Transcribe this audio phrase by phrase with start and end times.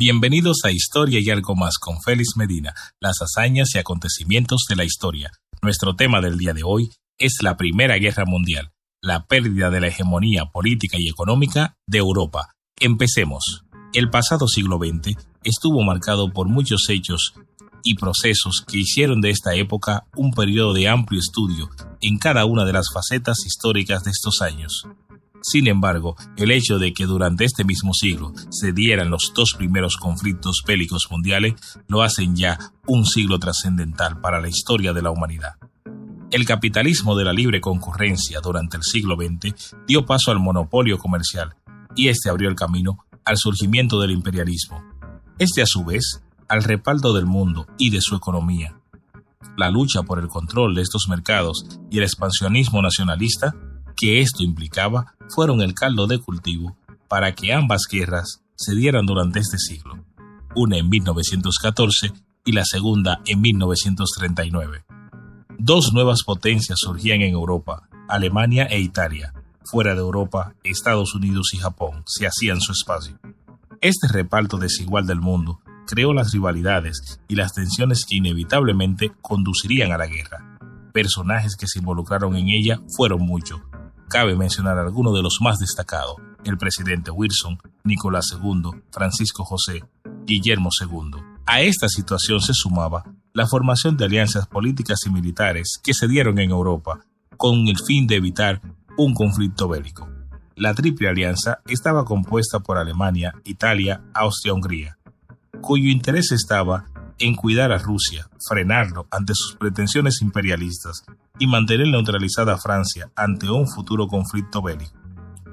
[0.00, 4.84] Bienvenidos a Historia y algo más con Félix Medina, las hazañas y acontecimientos de la
[4.84, 5.30] historia.
[5.60, 9.88] Nuestro tema del día de hoy es la Primera Guerra Mundial, la pérdida de la
[9.88, 12.54] hegemonía política y económica de Europa.
[12.78, 13.66] Empecemos.
[13.92, 17.34] El pasado siglo XX estuvo marcado por muchos hechos
[17.82, 21.68] y procesos que hicieron de esta época un periodo de amplio estudio
[22.00, 24.84] en cada una de las facetas históricas de estos años.
[25.42, 29.96] Sin embargo, el hecho de que durante este mismo siglo se dieran los dos primeros
[29.96, 31.54] conflictos bélicos mundiales
[31.88, 35.54] lo hacen ya un siglo trascendental para la historia de la humanidad.
[36.30, 41.56] El capitalismo de la libre concurrencia durante el siglo XX dio paso al monopolio comercial
[41.96, 44.82] y este abrió el camino al surgimiento del imperialismo.
[45.38, 48.76] Este a su vez al respaldo del mundo y de su economía.
[49.56, 53.54] La lucha por el control de estos mercados y el expansionismo nacionalista
[53.96, 56.76] que esto implicaba fueron el caldo de cultivo
[57.08, 60.04] para que ambas guerras se dieran durante este siglo,
[60.54, 62.12] una en 1914
[62.44, 64.84] y la segunda en 1939.
[65.58, 69.34] Dos nuevas potencias surgían en Europa, Alemania e Italia.
[69.64, 73.18] Fuera de Europa, Estados Unidos y Japón se hacían su espacio.
[73.80, 79.98] Este reparto desigual del mundo creó las rivalidades y las tensiones que inevitablemente conducirían a
[79.98, 80.58] la guerra.
[80.92, 83.60] Personajes que se involucraron en ella fueron muchos,
[84.10, 89.84] Cabe mencionar algunos de los más destacados, el presidente Wilson, Nicolás II, Francisco José,
[90.26, 91.22] Guillermo II.
[91.46, 96.40] A esta situación se sumaba la formación de alianzas políticas y militares que se dieron
[96.40, 97.06] en Europa
[97.36, 98.60] con el fin de evitar
[98.98, 100.08] un conflicto bélico.
[100.56, 104.98] La Triple Alianza estaba compuesta por Alemania, Italia, Austria-Hungría,
[105.60, 106.86] cuyo interés estaba
[107.20, 111.04] en cuidar a Rusia, frenarlo ante sus pretensiones imperialistas
[111.38, 114.98] y mantener neutralizada a Francia ante un futuro conflicto bélico.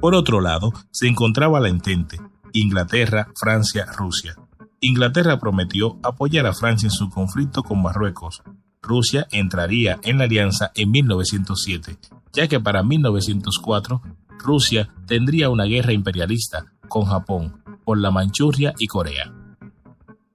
[0.00, 2.20] Por otro lado, se encontraba la entente
[2.52, 4.36] Inglaterra, Francia, Rusia.
[4.80, 8.42] Inglaterra prometió apoyar a Francia en su conflicto con Marruecos.
[8.82, 11.98] Rusia entraría en la alianza en 1907,
[12.32, 14.02] ya que para 1904
[14.38, 19.32] Rusia tendría una guerra imperialista con Japón por la Manchuria y Corea.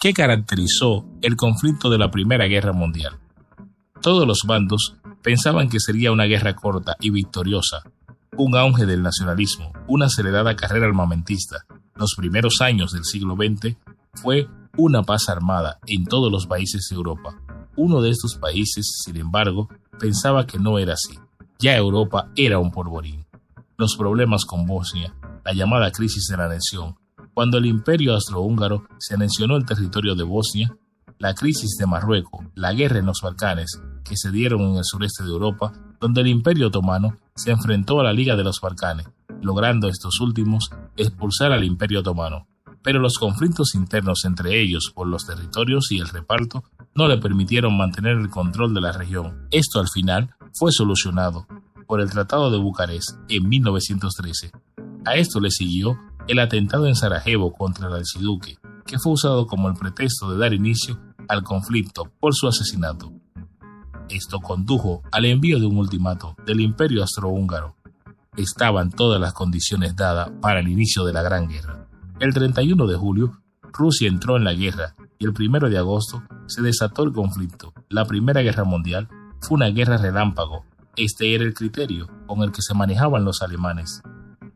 [0.00, 3.18] ¿Qué caracterizó el conflicto de la Primera Guerra Mundial?
[4.00, 4.94] Todos los bandos
[5.24, 7.82] pensaban que sería una guerra corta y victoriosa,
[8.36, 11.66] un auge del nacionalismo, una acelerada carrera armamentista.
[11.96, 13.76] Los primeros años del siglo XX
[14.14, 17.36] fue una paz armada en todos los países de Europa.
[17.74, 21.18] Uno de estos países, sin embargo, pensaba que no era así.
[21.58, 23.26] Ya Europa era un polvorín.
[23.76, 25.12] Los problemas con Bosnia,
[25.44, 26.97] la llamada crisis de la nación,
[27.38, 30.76] cuando el imperio austrohúngaro se anexionó el territorio de Bosnia,
[31.20, 35.22] la crisis de Marruecos, la guerra en los Balcanes, que se dieron en el sureste
[35.22, 39.06] de Europa, donde el imperio otomano se enfrentó a la Liga de los Balcanes,
[39.40, 42.48] logrando estos últimos expulsar al imperio otomano.
[42.82, 46.64] Pero los conflictos internos entre ellos por los territorios y el reparto
[46.96, 49.46] no le permitieron mantener el control de la región.
[49.52, 51.46] Esto al final fue solucionado
[51.86, 54.50] por el Tratado de Bucarest en 1913.
[55.04, 55.96] A esto le siguió
[56.28, 60.52] el atentado en Sarajevo contra el archiduque, que fue usado como el pretexto de dar
[60.52, 63.10] inicio al conflicto por su asesinato.
[64.10, 67.76] Esto condujo al envío de un ultimato del imperio austrohúngaro.
[68.36, 71.88] Estaban todas las condiciones dadas para el inicio de la Gran Guerra.
[72.20, 73.40] El 31 de julio,
[73.72, 77.72] Rusia entró en la guerra y el 1 de agosto se desató el conflicto.
[77.88, 79.08] La Primera Guerra Mundial
[79.40, 80.64] fue una guerra relámpago.
[80.94, 84.02] Este era el criterio con el que se manejaban los alemanes.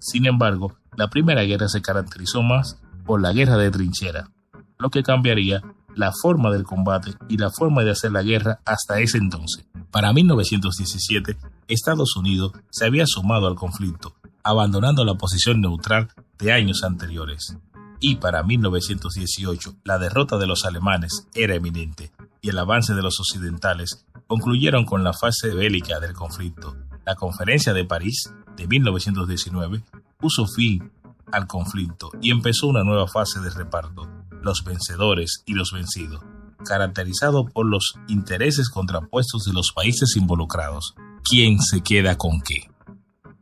[0.00, 4.30] Sin embargo, la Primera Guerra se caracterizó más por la guerra de trinchera,
[4.78, 5.62] lo que cambiaría
[5.94, 9.66] la forma del combate y la forma de hacer la guerra hasta ese entonces.
[9.90, 11.36] Para 1917,
[11.68, 16.08] Estados Unidos se había sumado al conflicto, abandonando la posición neutral
[16.38, 17.56] de años anteriores.
[18.00, 23.20] Y para 1918, la derrota de los alemanes era eminente y el avance de los
[23.20, 26.76] occidentales concluyeron con la fase bélica del conflicto.
[27.04, 29.82] La Conferencia de París de 1919
[30.20, 30.90] puso fin
[31.32, 34.08] al conflicto y empezó una nueva fase de reparto,
[34.42, 36.22] los vencedores y los vencidos,
[36.64, 40.94] caracterizado por los intereses contrapuestos de los países involucrados.
[41.22, 42.70] ¿Quién se queda con qué?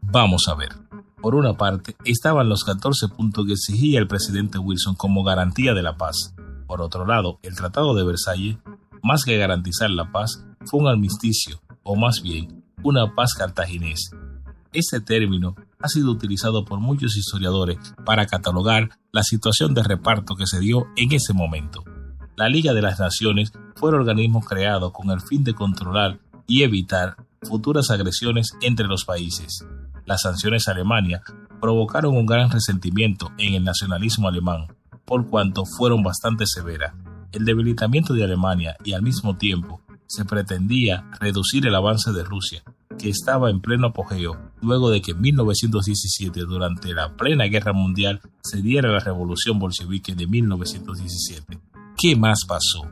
[0.01, 0.71] Vamos a ver.
[1.21, 5.83] Por una parte, estaban los 14 puntos que exigía el presidente Wilson como garantía de
[5.83, 6.35] la paz.
[6.67, 8.59] Por otro lado, el Tratado de Versalles,
[9.03, 14.11] más que garantizar la paz, fue un armisticio, o más bien, una paz cartaginés.
[14.73, 20.47] Este término ha sido utilizado por muchos historiadores para catalogar la situación de reparto que
[20.47, 21.85] se dio en ese momento.
[22.37, 26.63] La Liga de las Naciones fue el organismo creado con el fin de controlar y
[26.63, 29.65] evitar futuras agresiones entre los países.
[30.05, 31.23] Las sanciones a Alemania
[31.61, 34.67] provocaron un gran resentimiento en el nacionalismo alemán,
[35.05, 36.95] por cuanto fueron bastante severas.
[37.33, 42.63] El debilitamiento de Alemania y al mismo tiempo se pretendía reducir el avance de Rusia,
[42.99, 48.21] que estaba en pleno apogeo luego de que en 1917, durante la plena guerra mundial,
[48.43, 51.61] se diera la revolución bolchevique de 1917.
[51.97, 52.89] ¿Qué más pasó?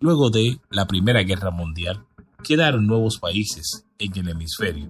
[0.00, 2.04] Luego de la Primera Guerra Mundial,
[2.42, 4.88] quedaron nuevos países en el hemisferio.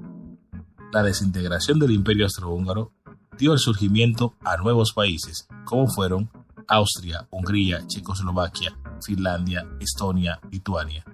[0.92, 2.92] La desintegración del Imperio Austrohúngaro
[3.38, 6.30] dio el surgimiento a nuevos países, como fueron
[6.66, 11.04] Austria, Hungría, Checoslovaquia, Finlandia, Estonia, Lituania.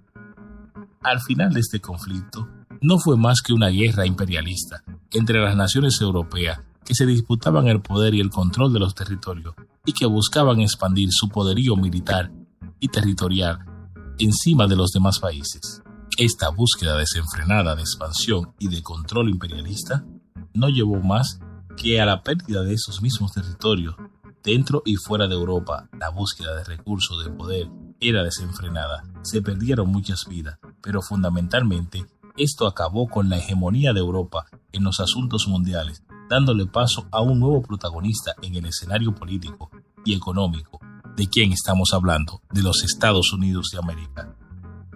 [1.00, 2.48] Al final de este conflicto,
[2.84, 7.80] no fue más que una guerra imperialista entre las naciones europeas que se disputaban el
[7.80, 9.54] poder y el control de los territorios
[9.86, 12.30] y que buscaban expandir su poderío militar
[12.80, 13.60] y territorial
[14.18, 15.82] encima de los demás países.
[16.18, 20.04] Esta búsqueda desenfrenada de expansión y de control imperialista
[20.52, 21.40] no llevó más
[21.78, 23.96] que a la pérdida de esos mismos territorios
[24.42, 25.88] dentro y fuera de Europa.
[25.98, 27.66] La búsqueda de recursos de poder
[27.98, 29.04] era desenfrenada.
[29.22, 32.04] Se perdieron muchas vidas, pero fundamentalmente
[32.36, 37.40] esto acabó con la hegemonía de Europa en los asuntos mundiales, dándole paso a un
[37.40, 39.70] nuevo protagonista en el escenario político
[40.04, 40.80] y económico.
[41.16, 42.42] ¿De quién estamos hablando?
[42.50, 44.34] De los Estados Unidos de América.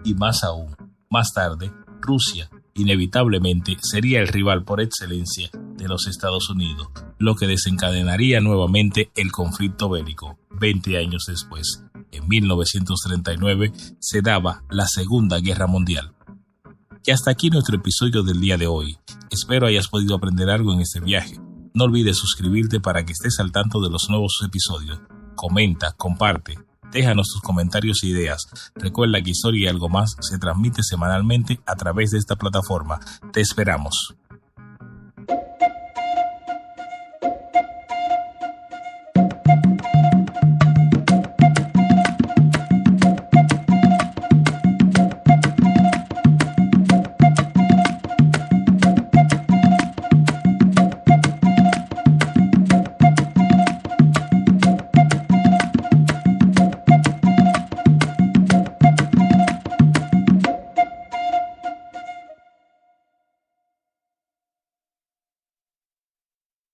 [0.03, 0.75] Y más aún,
[1.09, 1.71] más tarde,
[2.01, 6.87] Rusia inevitablemente sería el rival por excelencia de los Estados Unidos,
[7.17, 11.83] lo que desencadenaría nuevamente el conflicto bélico 20 años después.
[12.11, 16.13] En 1939 se daba la Segunda Guerra Mundial.
[17.05, 18.97] Y hasta aquí nuestro episodio del día de hoy.
[19.29, 21.39] Espero hayas podido aprender algo en este viaje.
[21.73, 24.99] No olvides suscribirte para que estés al tanto de los nuevos episodios.
[25.35, 26.59] Comenta, comparte,
[26.91, 28.47] déjanos tus comentarios e ideas.
[28.75, 32.99] Recuerda que Historia y algo más se transmite semanalmente a través de esta plataforma.
[33.31, 34.15] Te esperamos.